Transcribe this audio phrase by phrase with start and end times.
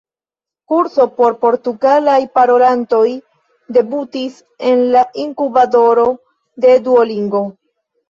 [0.71, 3.05] kurso por portugalaj parolantoj
[3.79, 4.43] debutis
[4.75, 6.11] en la inkubatoro
[6.67, 7.49] de Duolingo